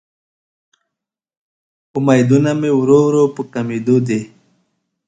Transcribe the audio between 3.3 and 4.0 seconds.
په کمیدو